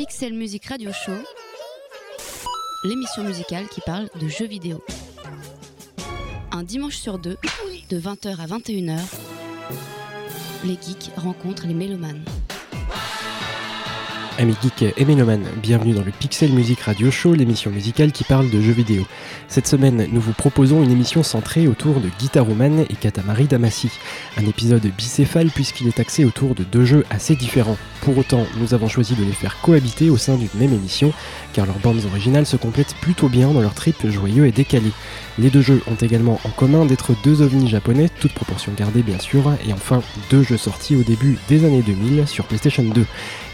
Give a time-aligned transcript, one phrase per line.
[0.00, 1.12] Pixel Music Radio Show,
[2.84, 4.82] l'émission musicale qui parle de jeux vidéo.
[6.52, 7.36] Un dimanche sur deux,
[7.90, 8.98] de 20h à 21h,
[10.64, 12.24] les geeks rencontrent les mélomanes.
[14.40, 18.48] Amis geeks et mélomanes, bienvenue dans le Pixel Music Radio Show, l'émission musicale qui parle
[18.48, 19.06] de jeux vidéo.
[19.48, 23.90] Cette semaine, nous vous proposons une émission centrée autour de Guitar Woman et Katamari Damacy.
[24.38, 27.76] Un épisode bicéphale puisqu'il est axé autour de deux jeux assez différents.
[28.00, 31.12] Pour autant, nous avons choisi de les faire cohabiter au sein d'une même émission,
[31.52, 34.90] car leurs bandes originales se complètent plutôt bien dans leur trip joyeux et décalé.
[35.38, 39.18] Les deux jeux ont également en commun d'être deux ovnis japonais, toute proportion gardée bien
[39.18, 43.04] sûr, et enfin deux jeux sortis au début des années 2000 sur PlayStation 2.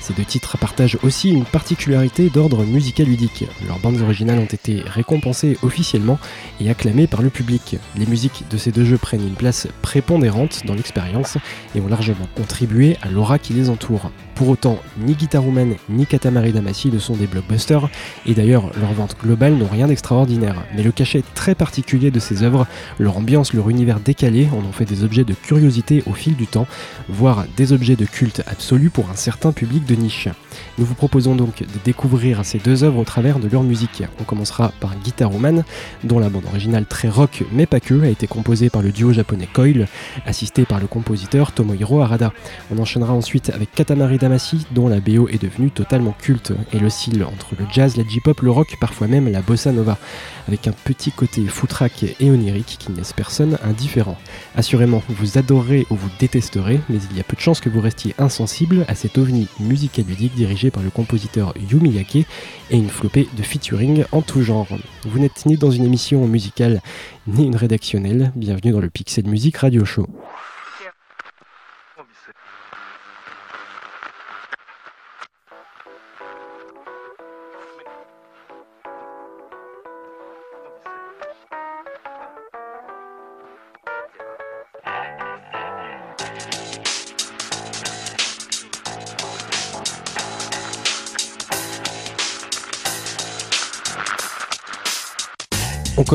[0.07, 3.45] Ces deux titres partagent aussi une particularité d'ordre musical ludique.
[3.67, 6.21] Leurs bandes originales ont été récompensées officiellement
[6.61, 7.77] et acclamées par le public.
[7.97, 11.39] Les musiques de ces deux jeux prennent une place prépondérante dans l'expérience
[11.75, 14.13] et ont largement contribué à l'aura qui les entoure.
[14.37, 17.89] Pour autant, ni Guitar Woman ni Katamari Damacy ne sont des blockbusters,
[18.27, 20.63] et d'ailleurs leurs ventes globales n'ont rien d'extraordinaire.
[20.77, 22.67] Mais le cachet très particulier de ces œuvres,
[22.99, 26.47] leur ambiance, leur univers décalé, en ont fait des objets de curiosité au fil du
[26.47, 26.67] temps,
[27.09, 30.29] voire des objets de culte absolu pour un certain public de niche.
[30.79, 34.03] Nous vous proposons donc de découvrir ces deux œuvres au travers de leur musique.
[34.21, 35.65] On commencera par Guitar Woman,
[36.05, 39.13] dont la bande originale très rock mais pas que a été composée par le duo
[39.13, 39.87] japonais Coil,
[40.27, 42.33] assisté par le compositeur Tomohiro Harada.
[42.71, 44.26] On enchaînera ensuite avec Katamari Damacy,
[44.73, 48.51] dont la BO est devenue totalement culte et oscille entre le jazz, la J-pop, le
[48.51, 49.99] rock, parfois même la bossa nova,
[50.49, 54.19] avec un petit côté foutraque et onirique qui ne laisse personne indifférent.
[54.57, 57.81] Assurément, vous adorerez ou vous détesterez, mais il y a peu de chances que vous
[57.81, 62.27] restiez insensible à cet ovni musical ludique dirigé par le compositeur Yumi Yake
[62.71, 64.69] et une flopée de featuring en tout genre.
[65.05, 66.83] Vous n'êtes ni dans une émission musicale
[67.27, 70.07] ni une rédactionnelle, bienvenue dans le Pixel Music Radio Show.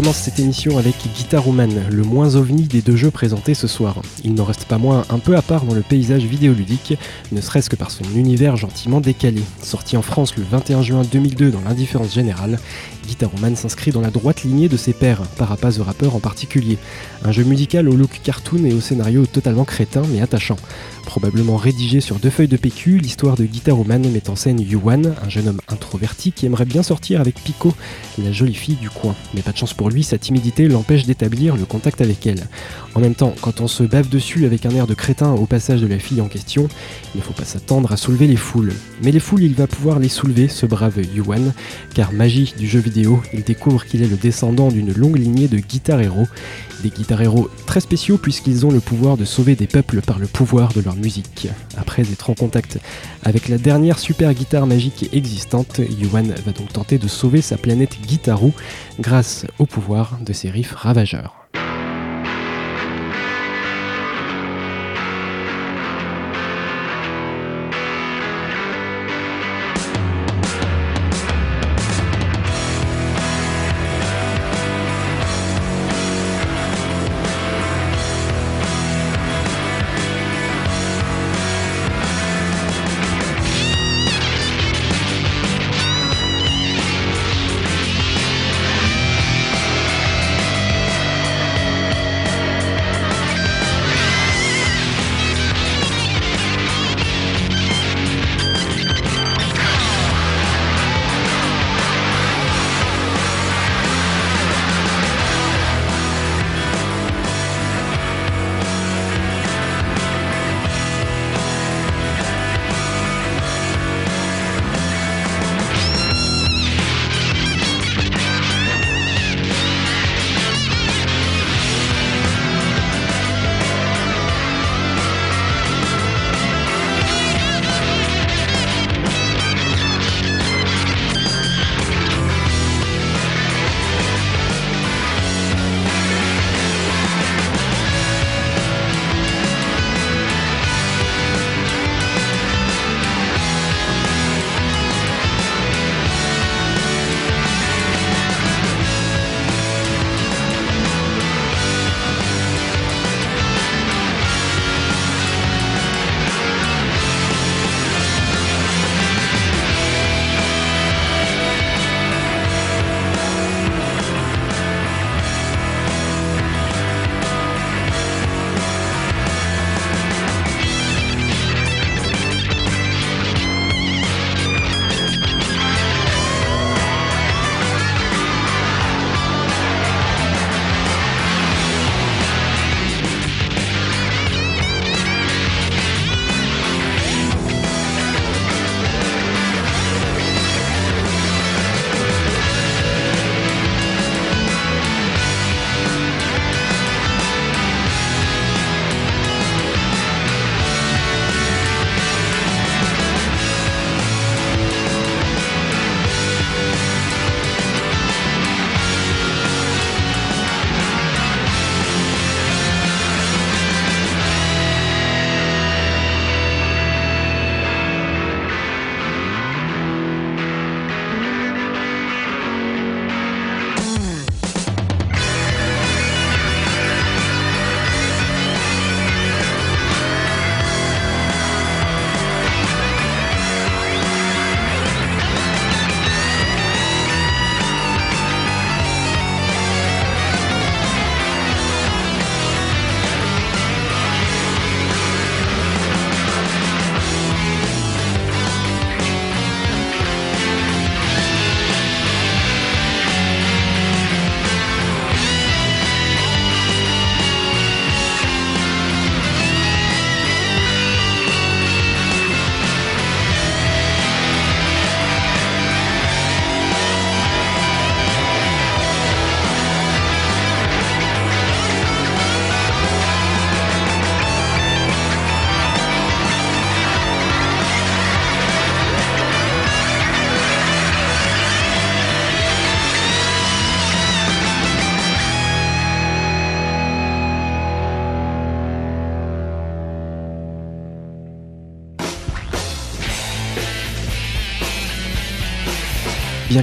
[0.01, 4.01] Commence cette émission avec Guitar Woman, le moins ovni des deux jeux présentés ce soir.
[4.23, 6.95] Il n'en reste pas moins un peu à part dans le paysage vidéoludique,
[7.31, 9.43] ne serait-ce que par son univers gentiment décalé.
[9.61, 12.57] Sorti en France le 21 juin 2002 dans l'indifférence générale,
[13.07, 16.77] Guitar Woman s'inscrit dans la droite lignée de ses pairs, Parapaz the Rapper en particulier.
[17.23, 20.57] Un jeu musical au look cartoon et au scénario totalement crétin mais attachant.
[21.05, 25.13] Probablement rédigé sur deux feuilles de PQ, l'histoire de Guitar Woman met en scène Yuan,
[25.21, 27.73] un jeune homme introverti qui aimerait bien sortir avec Pico,
[28.17, 29.15] la jolie fille du coin.
[29.33, 32.47] Mais pas de chance pour lui, sa timidité l'empêche d'établir le contact avec elle.
[32.93, 35.81] En même temps, quand on se bave dessus avec un air de crétin au passage
[35.81, 36.67] de la fille en question,
[37.13, 38.73] il ne faut pas s'attendre à soulever les foules.
[39.01, 41.53] Mais les foules, il va pouvoir les soulever, ce brave Yuan,
[41.93, 45.57] car magie du jeu vidéo, il découvre qu'il est le descendant d'une longue lignée de
[45.57, 46.27] guitar héros
[46.81, 50.27] des guitar héros très spéciaux puisqu'ils ont le pouvoir de sauver des peuples par le
[50.27, 51.47] pouvoir de leur musique.
[51.77, 52.79] Après être en contact
[53.23, 57.97] avec la dernière super guitare magique existante, Yuan va donc tenter de sauver sa planète
[58.05, 58.53] Guitarou
[58.99, 61.40] grâce au pouvoir de ses riffs ravageurs.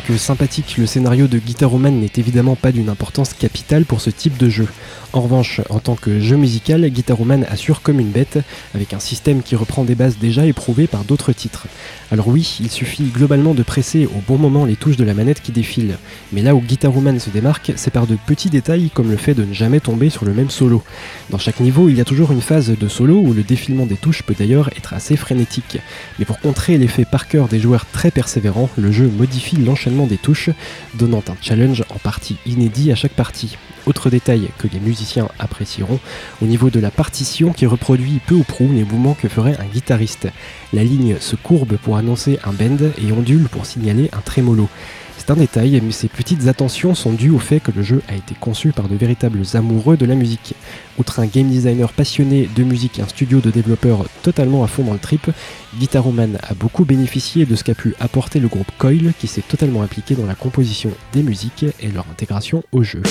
[0.08, 4.08] Que sympathique, le scénario de Guitar Woman n'est évidemment pas d'une importance capitale pour ce
[4.08, 4.66] type de jeu.
[5.12, 8.38] En revanche, en tant que jeu musical, Guitar Woman assure comme une bête,
[8.74, 11.66] avec un système qui reprend des bases déjà éprouvées par d'autres titres.
[12.10, 15.42] Alors oui, il suffit globalement de presser au bon moment les touches de la manette
[15.42, 15.98] qui défilent,
[16.32, 19.34] mais là où Guitar Woman se démarque, c'est par de petits détails comme le fait
[19.34, 20.82] de ne jamais tomber sur le même solo.
[21.28, 23.96] Dans chaque niveau, il y a toujours une phase de solo où le défilement des
[23.96, 25.78] touches peut d'ailleurs être assez frénétique.
[26.18, 30.18] Mais pour contrer l'effet par cœur des joueurs très persévérants, le jeu modifie l'enchaînement des
[30.18, 30.50] touches,
[30.94, 33.56] donnant un challenge en partie inédit à chaque partie.
[33.86, 35.98] Autre détail que les musiciens apprécieront,
[36.42, 39.64] au niveau de la partition qui reproduit peu ou prou les mouvements que ferait un
[39.64, 40.28] guitariste.
[40.72, 44.68] La ligne se courbe pour annoncer un bend et ondule pour signaler un trémolo.
[45.28, 48.14] C'est un détail, mais ces petites attentions sont dues au fait que le jeu a
[48.14, 50.54] été conçu par de véritables amoureux de la musique.
[50.98, 54.84] Outre un game designer passionné de musique et un studio de développeurs totalement à fond
[54.84, 55.30] dans le trip,
[55.78, 59.82] Guitaroman a beaucoup bénéficié de ce qu'a pu apporter le groupe Coil qui s'est totalement
[59.82, 63.02] impliqué dans la composition des musiques et leur intégration au jeu.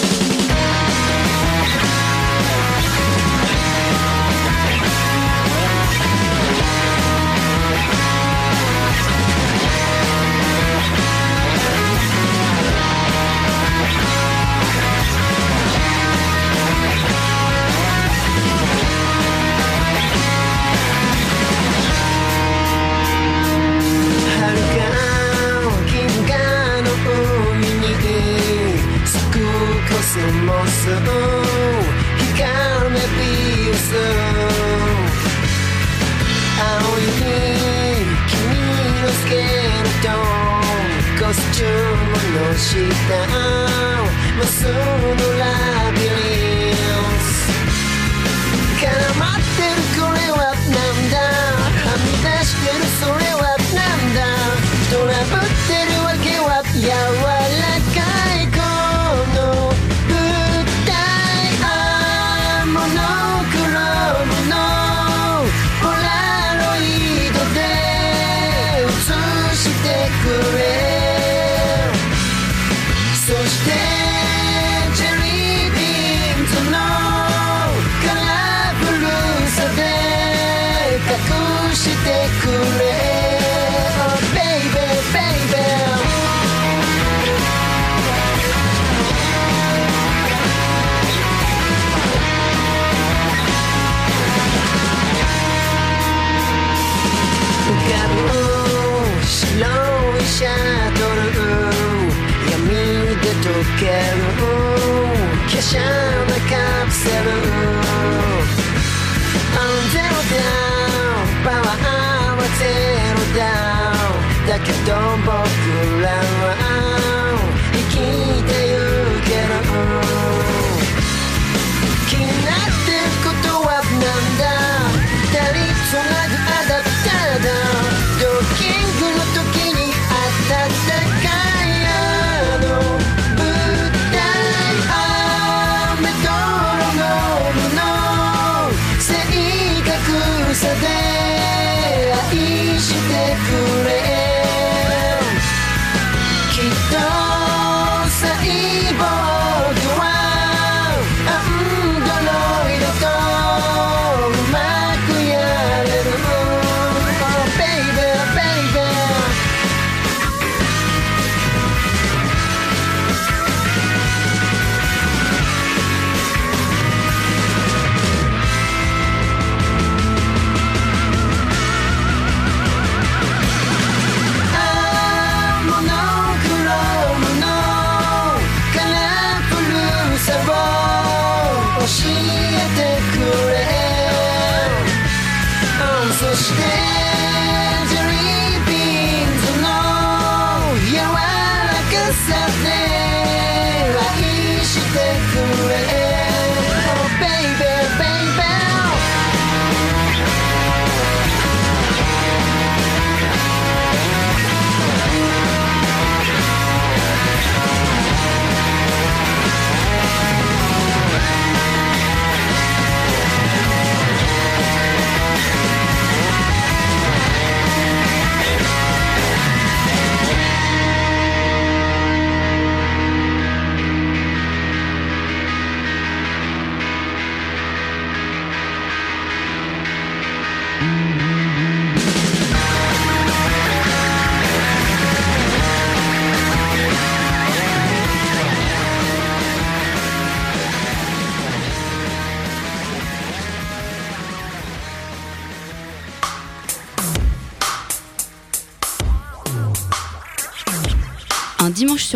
[105.73, 106.16] passion.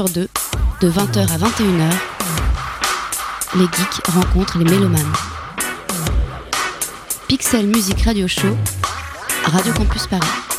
[0.09, 0.27] De
[0.81, 1.91] 20h à 21h,
[3.55, 5.13] les geeks rencontrent les mélomanes.
[7.27, 8.57] Pixel Music Radio Show,
[9.43, 10.50] Radio Campus Paris.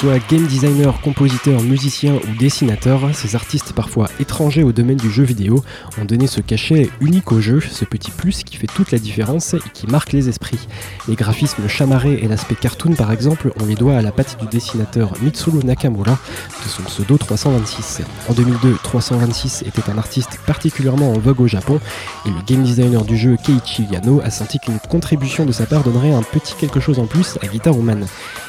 [0.00, 5.24] Soient game designer, compositeur, musicien ou dessinateur, ces artistes parfois étrangers au domaine du jeu
[5.24, 5.62] vidéo
[6.00, 9.52] ont donné ce cachet unique au jeu, ce petit plus qui fait toute la différence
[9.52, 10.68] et qui marque les esprits.
[11.06, 14.46] Les graphismes chamarrés et l'aspect cartoon par exemple, on les doit à la patte du
[14.46, 18.00] dessinateur Mitsuru Nakamura de son pseudo 326.
[18.30, 21.78] En 2002, 326 était un artiste particulièrement en vogue au Japon
[22.24, 25.82] et le game designer du jeu Keiichi Yano a senti qu'une contribution de sa part
[25.82, 28.06] donnerait un petit quelque chose en plus à Guitar Woman.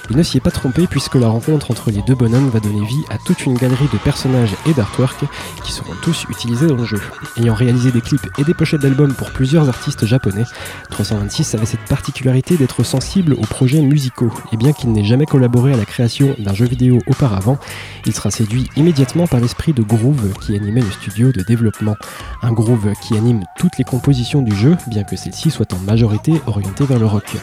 [0.10, 2.86] Il ne s'y est pas trompé puisque la rencontre entre les deux bonhommes va donner
[2.86, 5.26] vie à toute une galerie de personnages et d'artwork
[5.64, 7.02] qui seront tous utilisés dans le jeu.
[7.36, 10.44] Ayant réalisé des clips et des pochettes d'albums pour plusieurs artistes japonais,
[10.92, 15.74] 326 avait cette particularité d'être sensible aux projets musicaux, et bien qu'il n'ait jamais collaboré
[15.74, 17.58] à la création d'un jeu vidéo auparavant,
[18.06, 21.96] il sera séduit immédiatement par l'esprit de groove qui animait le studio de développement.
[22.44, 26.40] Un groove qui anime toutes les compositions du jeu, bien que celle-ci soit en majorité
[26.46, 27.36] orientée vers le rock.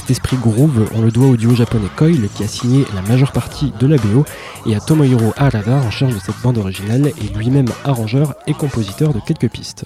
[0.00, 3.32] Cet esprit groove, on le doit au duo japonais Coil qui a signé la majeure
[3.32, 4.24] partie de la BO
[4.64, 9.12] et à Tomohiro Arada en charge de cette bande originale et lui-même arrangeur et compositeur
[9.12, 9.84] de quelques pistes.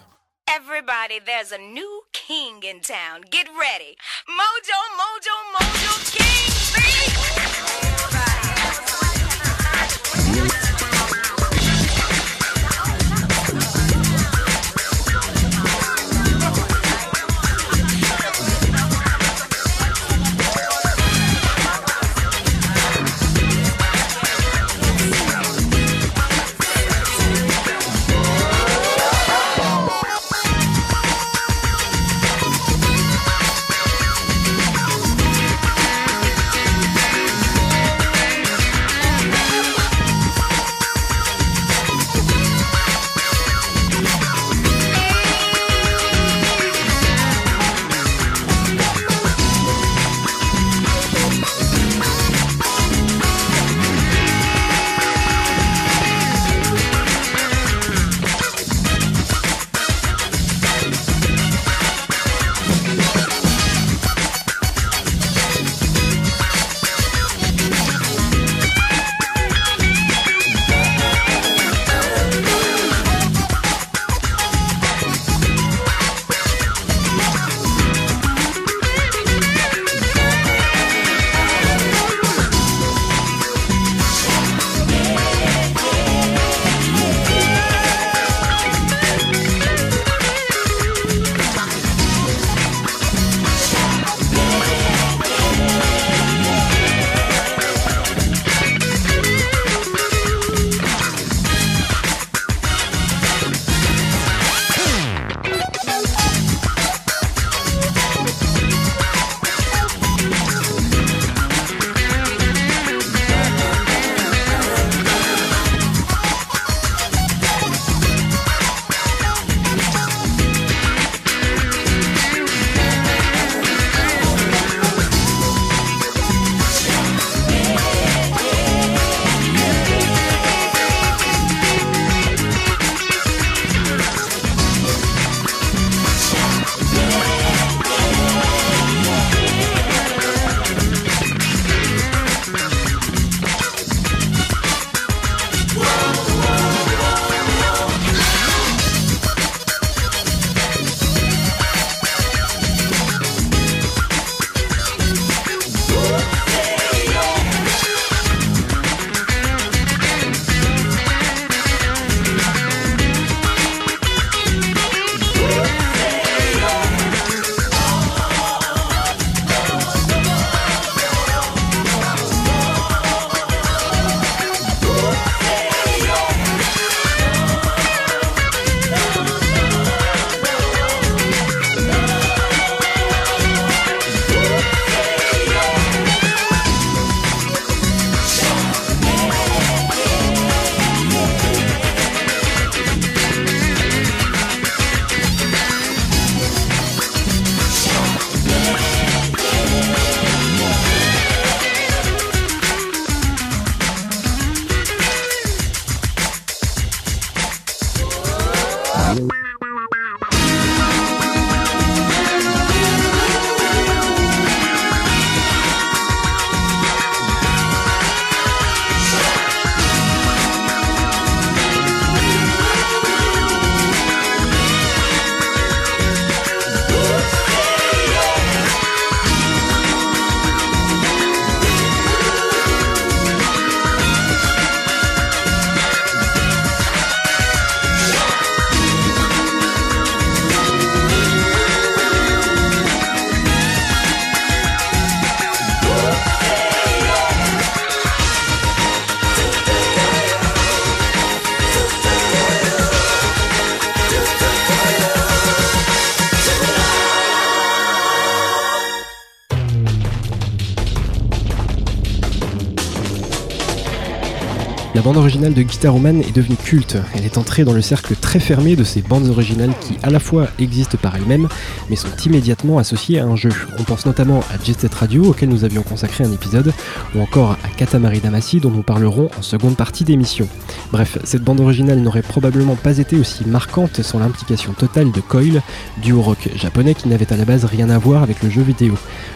[265.15, 266.97] Bande originale de Guitar Woman est devenue culte.
[267.15, 270.19] Elle est entrée dans le cercle très fermé de ces bandes originales qui, à la
[270.19, 271.47] fois, existent par elles-mêmes,
[271.89, 273.53] mais sont immédiatement associées à un jeu.
[273.79, 276.73] On pense notamment à Jet Set Radio, auquel nous avions consacré un épisode,
[277.15, 280.49] ou encore à Katamari Damacy, dont nous parlerons en seconde partie d'émission.
[280.91, 285.63] Bref, cette bande originale n'aurait probablement pas été aussi marquante sans l'implication totale de Coil,
[286.03, 288.95] duo rock japonais qui n'avait à la base rien à voir avec le jeu vidéo.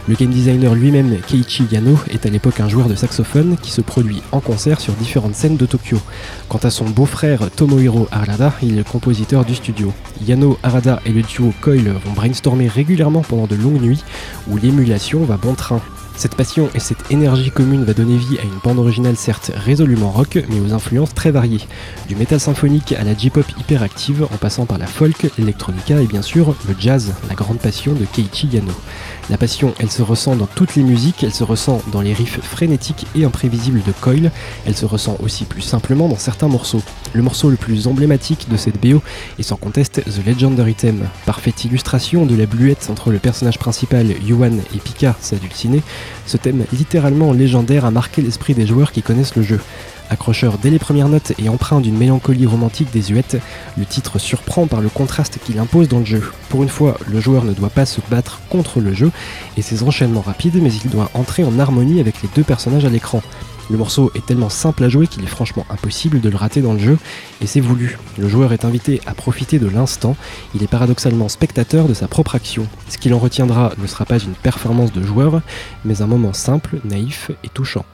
[0.08, 3.80] Le game designer lui-même, Keiichi Yano, est à l'époque un joueur de saxophone qui se
[3.80, 5.67] produit en concert sur différentes scènes de
[6.48, 9.92] Quant à son beau-frère Tomohiro Arada, il est compositeur du studio.
[10.26, 14.02] Yano, Arada et le duo Coil vont brainstormer régulièrement pendant de longues nuits
[14.48, 15.80] où l'émulation va bon train.
[16.18, 20.10] Cette passion et cette énergie commune va donner vie à une bande originale certes résolument
[20.10, 21.60] rock, mais aux influences très variées.
[22.08, 26.22] Du métal symphonique à la J-pop hyperactive, en passant par la folk, l'électronica et bien
[26.22, 28.72] sûr le jazz, la grande passion de Keiichi Yano.
[29.30, 32.40] La passion, elle se ressent dans toutes les musiques, elle se ressent dans les riffs
[32.40, 34.32] frénétiques et imprévisibles de Coil,
[34.66, 36.82] elle se ressent aussi plus simplement dans certains morceaux.
[37.12, 39.02] Le morceau le plus emblématique de cette BO
[39.38, 44.06] est sans conteste The Legendary Theme, parfaite illustration de la bluette entre le personnage principal
[44.26, 45.82] Yuan et Pika, s'adulciné.
[46.26, 49.60] Ce thème littéralement légendaire a marqué l'esprit des joueurs qui connaissent le jeu.
[50.10, 53.36] Accrocheur dès les premières notes et empreint d'une mélancolie romantique désuète,
[53.76, 56.22] le titre surprend par le contraste qu'il impose dans le jeu.
[56.48, 59.10] Pour une fois, le joueur ne doit pas se battre contre le jeu
[59.56, 62.90] et ses enchaînements rapides, mais il doit entrer en harmonie avec les deux personnages à
[62.90, 63.22] l'écran.
[63.70, 66.72] Le morceau est tellement simple à jouer qu'il est franchement impossible de le rater dans
[66.72, 66.98] le jeu,
[67.40, 67.98] et c'est voulu.
[68.16, 70.16] Le joueur est invité à profiter de l'instant,
[70.54, 72.66] il est paradoxalement spectateur de sa propre action.
[72.88, 75.42] Ce qu'il en retiendra ne sera pas une performance de joueur,
[75.84, 77.84] mais un moment simple, naïf et touchant.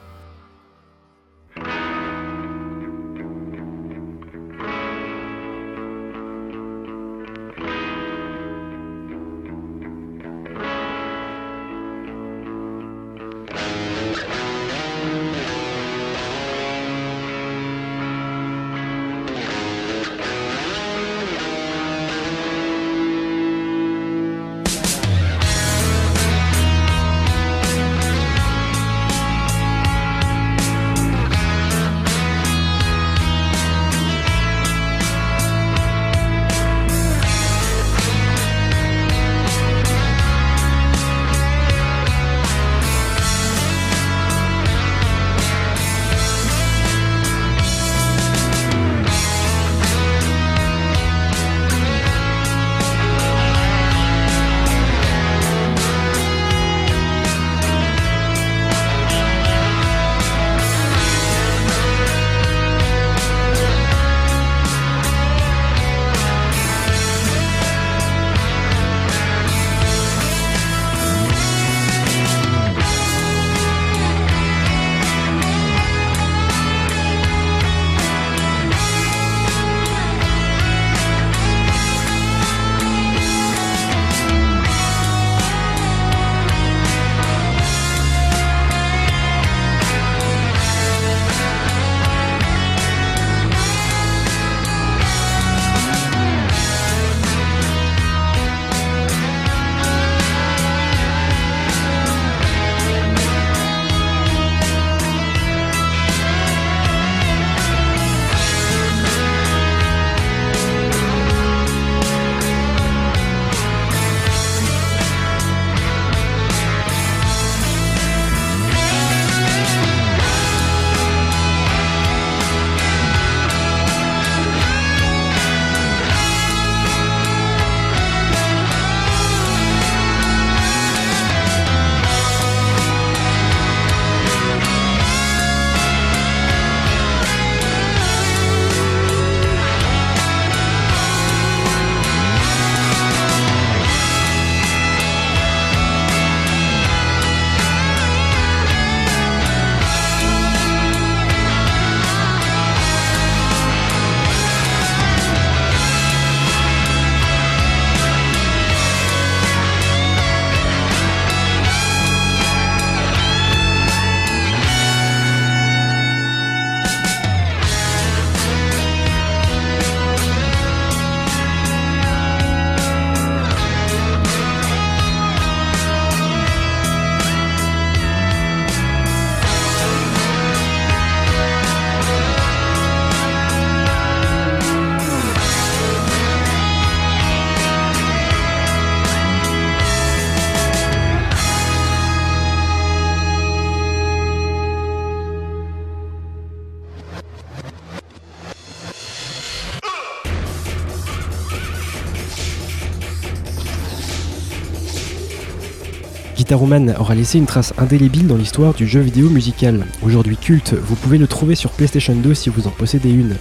[206.55, 209.85] Aura laissé une trace indélébile dans l'histoire du jeu vidéo musical.
[210.03, 213.35] Aujourd'hui culte, vous pouvez le trouver sur PlayStation 2 si vous en possédez une.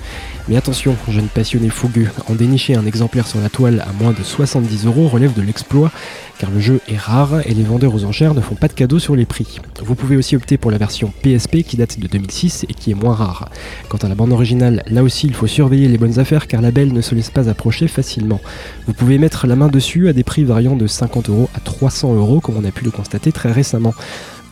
[0.48, 4.22] Mais attention, jeune passionné fougueux, en dénicher un exemplaire sur la toile à moins de
[4.22, 5.92] 70 euros relève de l'exploit,
[6.38, 8.98] car le jeu est rare et les vendeurs aux enchères ne font pas de cadeaux
[8.98, 9.60] sur les prix.
[9.82, 12.94] Vous pouvez aussi opter pour la version PSP qui date de 2006 et qui est
[12.94, 13.48] moins rare.
[13.88, 16.72] Quant à la bande originale, là aussi il faut surveiller les bonnes affaires car la
[16.72, 18.40] belle ne se laisse pas approcher facilement.
[18.86, 22.14] Vous pouvez mettre la main dessus à des prix variant de 50 euros à 300
[22.14, 23.94] euros comme on a pu le constater très récemment.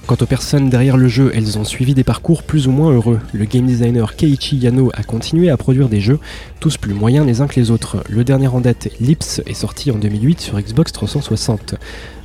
[0.06, 3.20] Quant aux personnes derrière le jeu, elles ont suivi des parcours plus ou moins heureux.
[3.32, 6.18] Le game designer Keiichi Yano a continué à produire des jeux,
[6.58, 8.02] tous plus moyens les uns que les autres.
[8.08, 11.76] Le dernier en date, Lips, est sorti en 2008 sur Xbox 360.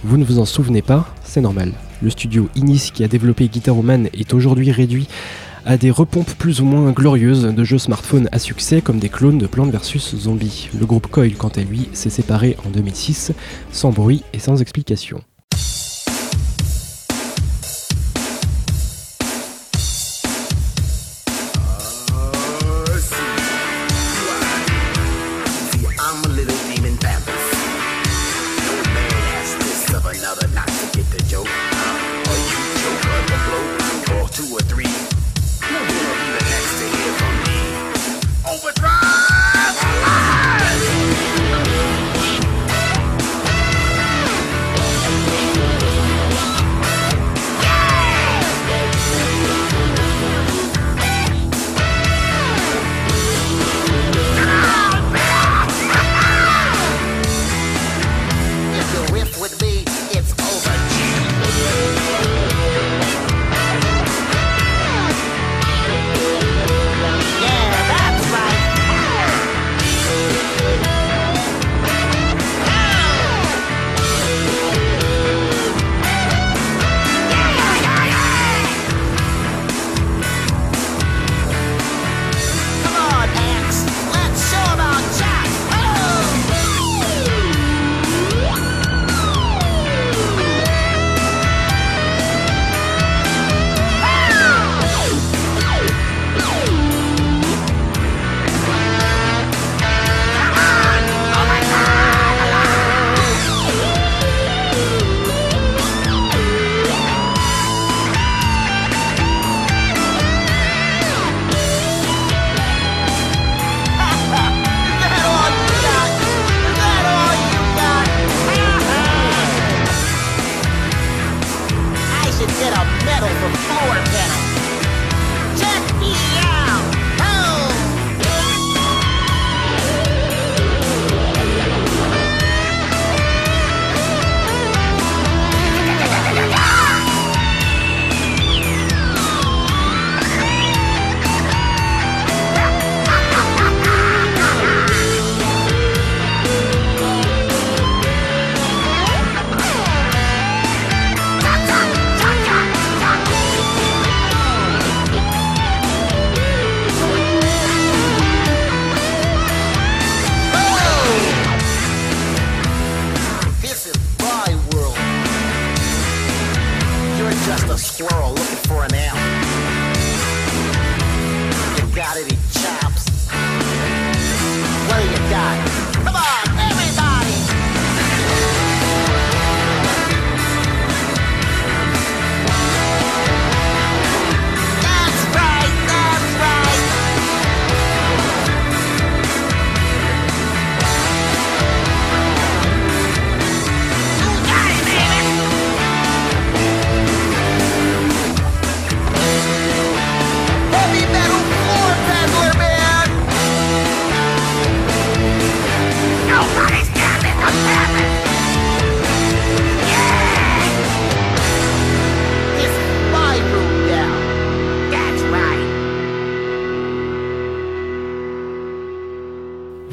[0.03, 1.71] Vous ne vous en souvenez pas C'est normal.
[2.01, 5.07] Le studio Inis qui a développé Guitar Woman est aujourd'hui réduit
[5.63, 9.37] à des repompes plus ou moins glorieuses de jeux smartphones à succès comme des clones
[9.37, 10.69] de Plants vs Zombies.
[10.79, 13.33] Le groupe Coil, quant à lui, s'est séparé en 2006,
[13.71, 15.21] sans bruit et sans explication.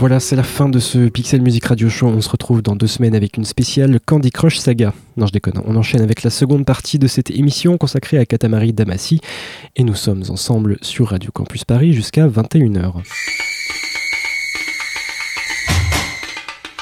[0.07, 2.09] Voilà, c'est la fin de ce Pixel Music Radio Show.
[2.09, 4.93] On se retrouve dans deux semaines avec une spéciale Candy Crush Saga.
[5.17, 5.63] Non, je déconne.
[5.65, 9.23] On enchaîne avec la seconde partie de cette émission consacrée à Katamari Damacy.
[9.77, 12.97] Et nous sommes ensemble sur Radio Campus Paris jusqu'à 21h.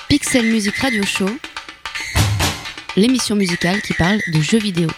[0.09, 1.31] Pixel Music Radio Show,
[2.97, 4.89] l'émission musicale qui parle de jeux vidéo.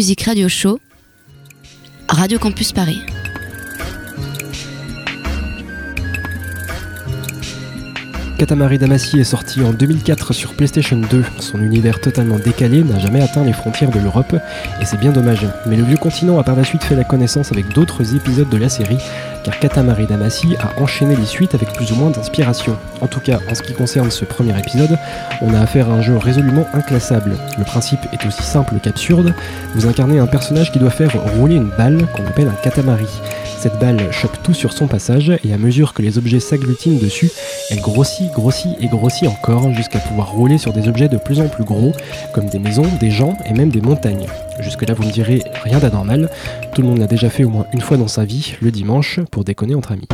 [0.00, 0.80] Music Radio Show,
[2.08, 3.19] Radio Campus Paris.
[8.40, 11.24] Katamari Damacy est sorti en 2004 sur PlayStation 2.
[11.40, 14.34] Son univers totalement décalé n'a jamais atteint les frontières de l'Europe,
[14.80, 15.46] et c'est bien dommage.
[15.66, 18.56] Mais le vieux continent a par la suite fait la connaissance avec d'autres épisodes de
[18.56, 18.96] la série,
[19.44, 22.78] car Katamari Damacy a enchaîné les suites avec plus ou moins d'inspiration.
[23.02, 24.96] En tout cas, en ce qui concerne ce premier épisode,
[25.42, 27.32] on a affaire à un jeu résolument inclassable.
[27.58, 29.34] Le principe est aussi simple qu'absurde.
[29.74, 33.20] Vous incarnez un personnage qui doit faire rouler une balle qu'on appelle un katamari.
[33.60, 37.30] Cette balle chope tout sur son passage et à mesure que les objets s'agglutinent dessus,
[37.68, 41.48] elle grossit, grossit et grossit encore jusqu'à pouvoir rouler sur des objets de plus en
[41.48, 41.92] plus gros,
[42.32, 44.24] comme des maisons, des gens et même des montagnes.
[44.60, 46.30] Jusque-là, vous me direz rien d'anormal.
[46.74, 49.20] Tout le monde l'a déjà fait au moins une fois dans sa vie, le dimanche,
[49.30, 50.08] pour déconner entre amis.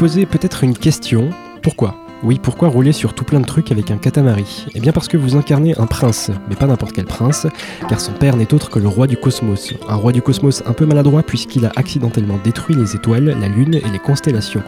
[0.00, 1.28] Posez peut-être une question.
[1.60, 1.94] Pourquoi?
[2.22, 5.18] Oui, pourquoi rouler sur tout plein de trucs avec un katamari Eh bien parce que
[5.18, 7.46] vous incarnez un prince, mais pas n'importe quel prince,
[7.86, 9.74] car son père n'est autre que le roi du cosmos.
[9.90, 13.74] Un roi du cosmos un peu maladroit puisqu'il a accidentellement détruit les étoiles, la lune
[13.74, 14.62] et les constellations.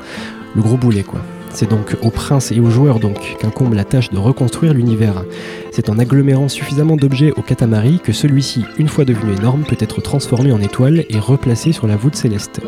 [0.54, 1.22] Le gros boulet quoi.
[1.48, 5.24] C'est donc aux princes et aux joueurs donc qu'incombe la tâche de reconstruire l'univers.
[5.70, 10.02] C'est en agglomérant suffisamment d'objets au katamari que celui-ci, une fois devenu énorme, peut être
[10.02, 12.60] transformé en étoile et replacé sur la voûte céleste.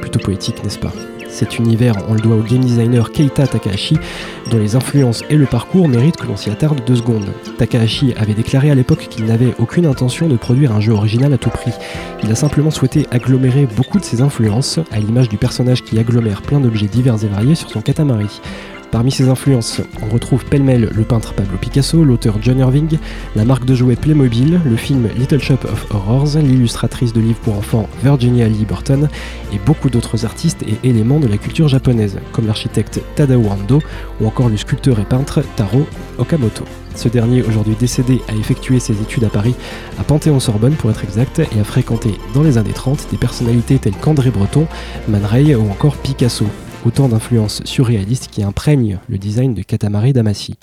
[0.00, 0.92] Plutôt poétique, n'est-ce pas?
[1.34, 3.98] Cet univers, on le doit au game designer Keita Takahashi,
[4.50, 7.26] dont les influences et le parcours méritent que l'on s'y attarde deux secondes.
[7.58, 11.38] Takahashi avait déclaré à l'époque qu'il n'avait aucune intention de produire un jeu original à
[11.38, 11.72] tout prix.
[12.22, 16.40] Il a simplement souhaité agglomérer beaucoup de ses influences, à l'image du personnage qui agglomère
[16.40, 18.40] plein d'objets divers et variés sur son katamari.
[18.94, 22.96] Parmi ses influences, on retrouve pêle-mêle le peintre Pablo Picasso, l'auteur John Irving,
[23.34, 27.58] la marque de jouets Playmobil, le film Little Shop of Horrors, l'illustratrice de livres pour
[27.58, 29.08] enfants Virginia Lee Burton
[29.52, 33.82] et beaucoup d'autres artistes et éléments de la culture japonaise, comme l'architecte Tadao Ando
[34.20, 35.88] ou encore le sculpteur et peintre Taro
[36.18, 36.62] Okamoto.
[36.94, 39.56] Ce dernier, aujourd'hui décédé, a effectué ses études à Paris,
[39.98, 43.96] à Panthéon-Sorbonne pour être exact, et a fréquenté dans les années 30 des personnalités telles
[43.96, 44.68] qu'André Breton,
[45.08, 46.46] Man Ray ou encore Picasso
[46.84, 50.54] autant d'influences surréalistes qui imprègnent le design de Katamari Damacy.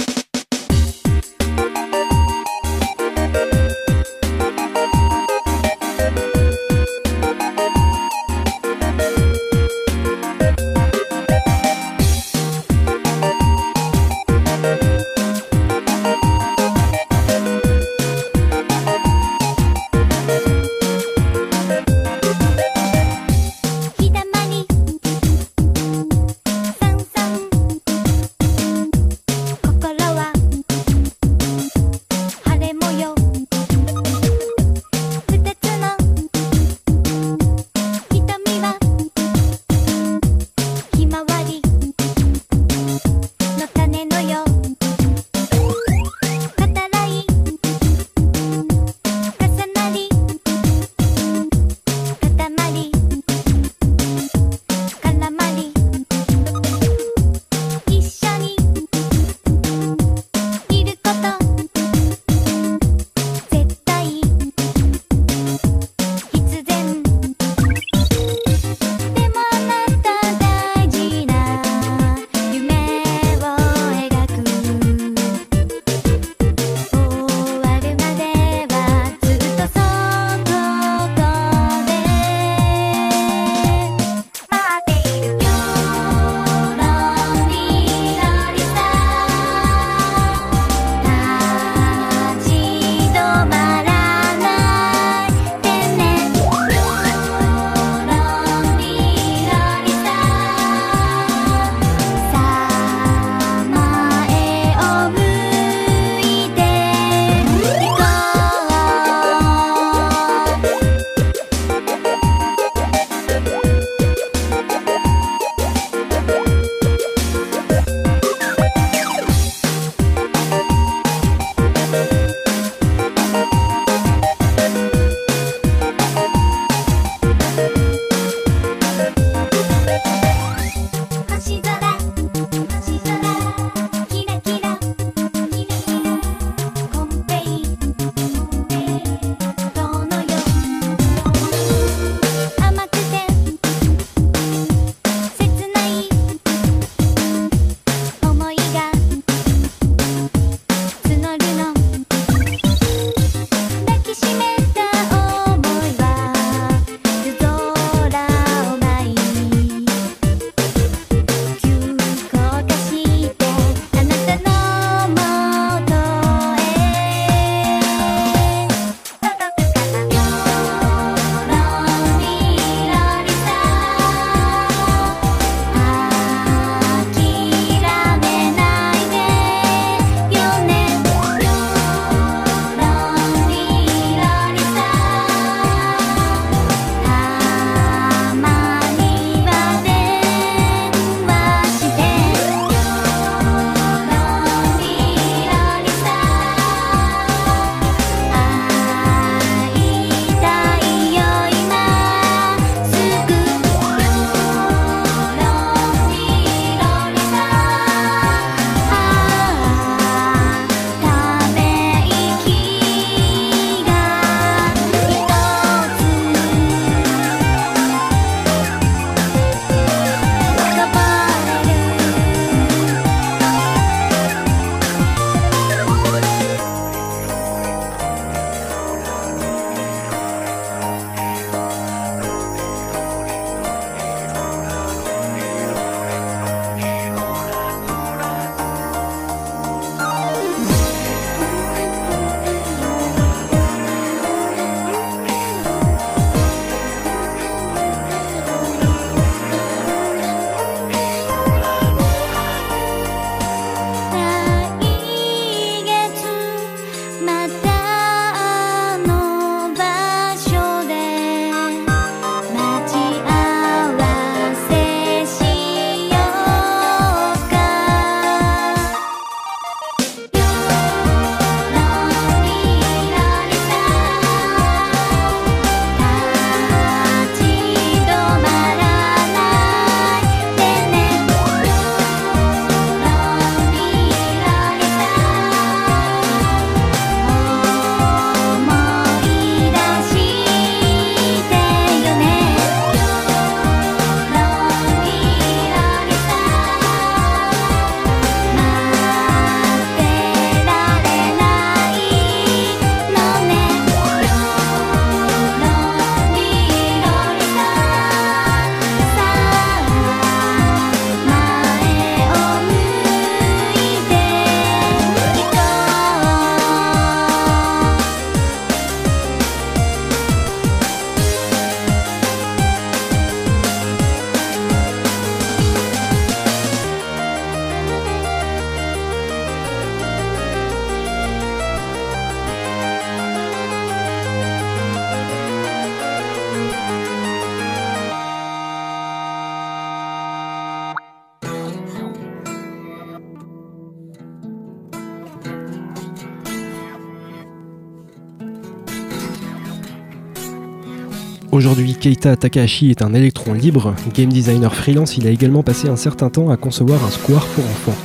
[352.11, 353.95] Keita Takahashi est un électron libre.
[354.13, 357.63] Game designer freelance, il a également passé un certain temps à concevoir un square pour
[357.63, 357.95] enfants.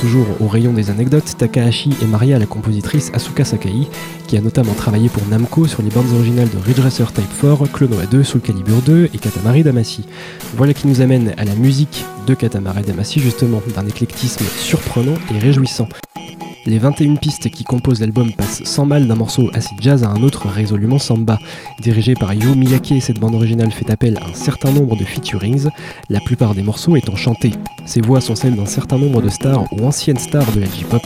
[0.00, 3.86] Toujours au rayon des anecdotes, Takahashi est marié à la compositrice Asuka Sakai,
[4.26, 7.70] qui a notamment travaillé pour Namco sur les bandes originales de Ridge Racer Type 4,
[7.70, 10.06] Clonoa 2, Soul Calibur 2 et Katamari Damacy.
[10.56, 15.38] Voilà qui nous amène à la musique de Katamari Damacy, justement, d'un éclectisme surprenant et
[15.38, 15.88] réjouissant.
[16.66, 20.22] Les 21 pistes qui composent l'album passent sans mal d'un morceau acid jazz à un
[20.22, 21.38] autre résolument samba.
[21.80, 25.68] Dirigé par Yo Miyake, cette bande originale fait appel à un certain nombre de featurings,
[26.10, 27.52] la plupart des morceaux étant chantés.
[27.86, 31.02] Ces voix sont celles d'un certain nombre de stars ou anciennes stars de la J-pop.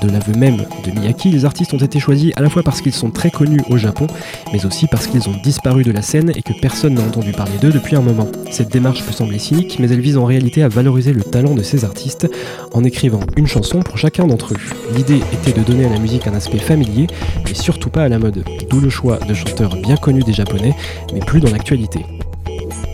[0.00, 2.94] De l'aveu même de Miyake, les artistes ont été choisis à la fois parce qu'ils
[2.94, 4.06] sont très connus au Japon,
[4.52, 7.58] mais aussi parce qu'ils ont disparu de la scène et que personne n'a entendu parler
[7.60, 8.28] d'eux depuis un moment.
[8.50, 11.62] Cette démarche peut sembler cynique, mais elle vise en réalité à valoriser le talent de
[11.62, 12.28] ces artistes
[12.72, 14.94] en écrivant une chanson pour chacun d'entre eux.
[14.96, 17.06] L'idée était de donner à la musique un aspect familier,
[17.44, 20.74] mais surtout pas à la mode, d'où le choix de chanteurs bien connus des japonais,
[21.12, 22.00] mais plus dans l'actualité.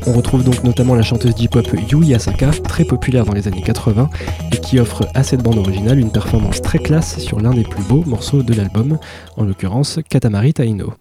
[0.07, 4.09] On retrouve donc notamment la chanteuse J-pop Yui Asaka, très populaire dans les années 80,
[4.52, 7.82] et qui offre à cette bande originale une performance très classe sur l'un des plus
[7.82, 8.98] beaux morceaux de l'album,
[9.36, 10.94] en l'occurrence Katamari Taino.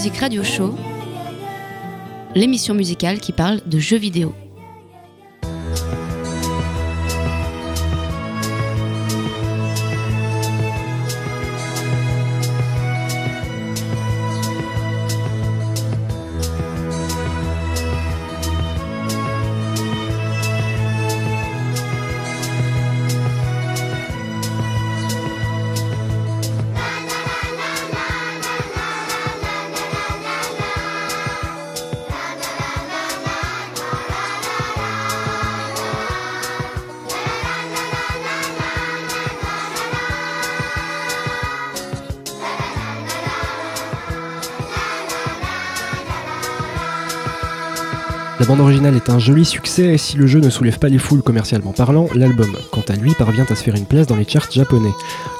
[0.00, 0.74] Music Radio Show,
[2.34, 4.34] l'émission musicale qui parle de jeux vidéo.
[48.50, 51.22] Bande originale est un joli succès et si le jeu ne soulève pas les foules
[51.22, 54.50] commercialement parlant, l'album, quant à lui, parvient à se faire une place dans les charts
[54.50, 54.90] japonais.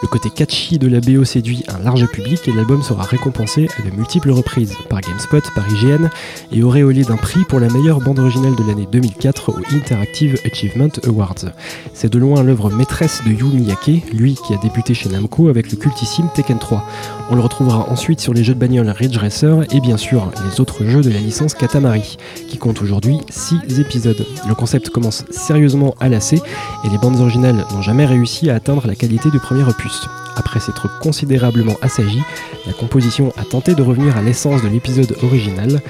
[0.02, 3.82] Le côté catchy de la BO séduit un large public et l'album sera récompensé à
[3.82, 6.08] de multiples reprises par GameSpot, par IGN
[6.52, 10.88] et auréolé d'un prix pour la meilleure bande originale de l'année 2004 au Interactive Achievement
[11.06, 11.52] Awards.
[11.92, 15.70] C'est de loin l'œuvre maîtresse de Yu Miyake, lui qui a débuté chez Namco avec
[15.70, 16.82] le cultissime Tekken 3.
[17.30, 20.60] On le retrouvera ensuite sur les jeux de bagnole Ridge Racer et bien sûr les
[20.62, 22.16] autres jeux de la licence Katamari,
[22.48, 24.26] qui compte aujourd'hui 6 épisodes.
[24.48, 26.40] Le concept commence sérieusement à lasser
[26.84, 29.89] et les bandes originales n'ont jamais réussi à atteindre la qualité du premier opus.
[30.36, 32.22] Après s'être considérablement assagi,
[32.66, 35.82] la composition a tenté de revenir à l'essence de l'épisode original.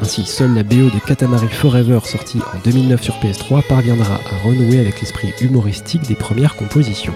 [0.00, 4.78] Ainsi, seule la BO de Katamari Forever sortie en 2009 sur PS3 parviendra à renouer
[4.78, 7.14] avec l'esprit humoristique des premières compositions.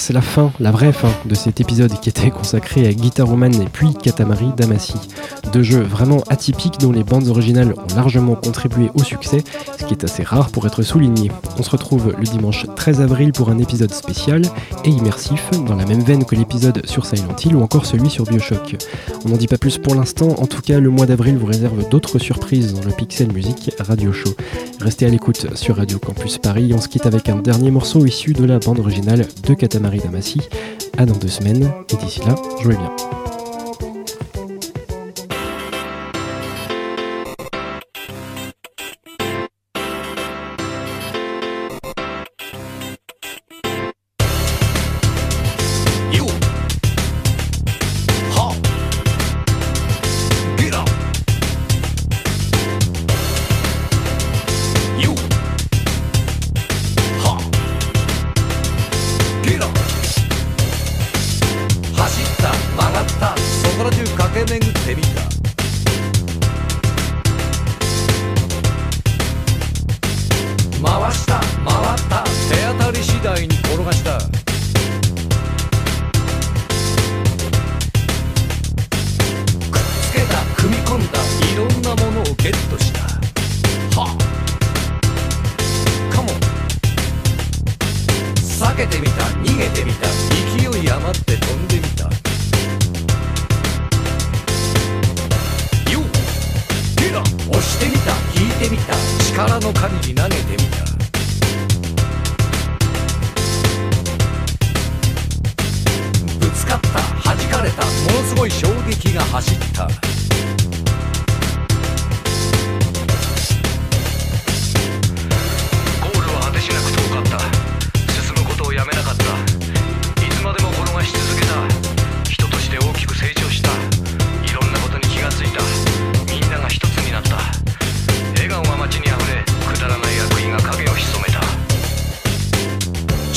[0.00, 3.54] C'est la fin, la vraie fin de cet épisode qui était consacré à Guitar Woman
[3.60, 4.94] et puis Katamari Damacy.
[5.52, 9.44] Deux jeux vraiment atypiques dont les bandes originales ont largement contribué au succès,
[9.92, 11.30] est assez rare pour être souligné.
[11.58, 14.42] On se retrouve le dimanche 13 avril pour un épisode spécial
[14.84, 18.24] et immersif, dans la même veine que l'épisode sur Silent Hill ou encore celui sur
[18.24, 18.76] Bioshock.
[19.24, 21.88] On n'en dit pas plus pour l'instant, en tout cas le mois d'avril vous réserve
[21.88, 24.30] d'autres surprises dans le Pixel Music Radio Show.
[24.80, 28.32] Restez à l'écoute sur Radio Campus Paris, on se quitte avec un dernier morceau issu
[28.32, 30.40] de la bande originale de Katamari Damacy.
[30.98, 33.19] À dans deux semaines, et d'ici là, jouez bien.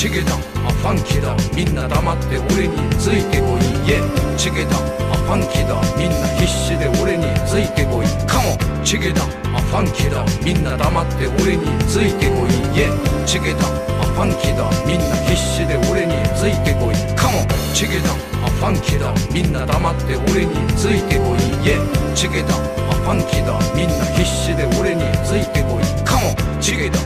[0.04, 1.34] チゲだあファンキーだ。
[1.56, 3.64] みんな黙って俺についてこい。
[3.88, 4.04] イエ
[4.36, 5.80] チゲだあファンキーだ。
[5.96, 8.08] みんな必死で俺についてこい。
[8.28, 9.24] カモチゲだ
[9.56, 10.26] あファンキーだ。
[10.44, 12.52] みんな黙って俺についてこい。
[12.76, 12.92] イエ
[13.24, 14.68] チゲだあファンキーだ。
[14.84, 17.00] みんな必死で俺についてこい。
[17.16, 17.40] カモ
[17.72, 18.12] チゲだ
[18.44, 19.08] あファンキーだ。
[19.32, 21.64] みんな黙って俺についてこい。
[21.64, 21.80] イエ
[22.12, 23.56] チゲだあファンキーだ。
[23.72, 25.88] みんな必死で俺についてこい。
[26.04, 27.00] カモチゲだ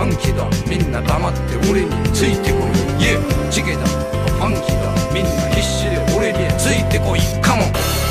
[0.00, 0.48] ファンキーだ。
[0.66, 2.60] みんな黙って俺についてこ
[2.98, 3.04] い。
[3.04, 3.18] イエ
[3.50, 3.82] チゲだ。
[3.82, 5.12] あファンキーだ。
[5.12, 7.20] みんな必死で俺についてこい。
[7.42, 8.09] カモン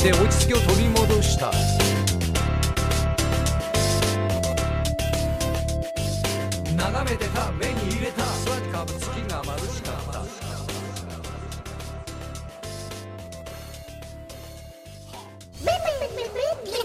[0.00, 1.52] て落ち着きを取り戻した
[6.74, 10.24] 眺めてた目に入れた空に浮かぶ月が眩しかった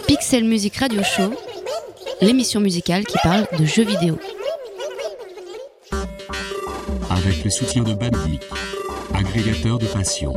[0.07, 1.33] Pixel Music Radio Show,
[2.21, 4.19] l'émission musicale qui parle de jeux vidéo.
[7.09, 8.41] avec le soutien de Bandic,
[9.13, 10.33] agrégateur de passion.